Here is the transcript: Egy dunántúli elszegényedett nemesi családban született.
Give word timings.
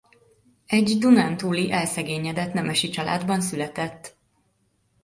Egy 0.65 0.97
dunántúli 0.97 1.71
elszegényedett 1.71 2.53
nemesi 2.53 2.89
családban 2.89 3.41
született. 3.41 4.17